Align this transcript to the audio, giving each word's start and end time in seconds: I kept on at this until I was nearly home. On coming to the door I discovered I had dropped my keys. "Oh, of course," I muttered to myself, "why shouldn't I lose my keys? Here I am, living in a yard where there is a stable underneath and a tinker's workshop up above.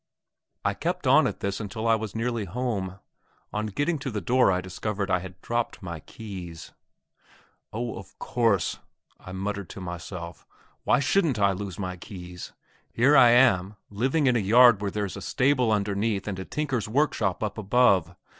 I 0.65 0.73
kept 0.73 1.05
on 1.05 1.27
at 1.27 1.41
this 1.41 1.59
until 1.59 1.87
I 1.87 1.93
was 1.93 2.15
nearly 2.15 2.45
home. 2.45 2.97
On 3.53 3.69
coming 3.69 3.99
to 3.99 4.09
the 4.09 4.19
door 4.19 4.51
I 4.51 4.59
discovered 4.59 5.11
I 5.11 5.19
had 5.19 5.39
dropped 5.43 5.83
my 5.83 5.99
keys. 5.99 6.71
"Oh, 7.71 7.95
of 7.99 8.17
course," 8.17 8.79
I 9.19 9.31
muttered 9.31 9.69
to 9.69 9.79
myself, 9.79 10.47
"why 10.85 11.01
shouldn't 11.01 11.37
I 11.37 11.51
lose 11.51 11.77
my 11.77 11.97
keys? 11.97 12.51
Here 12.91 13.15
I 13.15 13.29
am, 13.29 13.75
living 13.91 14.25
in 14.25 14.35
a 14.35 14.39
yard 14.39 14.81
where 14.81 14.89
there 14.89 15.05
is 15.05 15.17
a 15.17 15.21
stable 15.21 15.71
underneath 15.71 16.27
and 16.27 16.39
a 16.39 16.45
tinker's 16.45 16.89
workshop 16.89 17.43
up 17.43 17.59
above. 17.59 18.15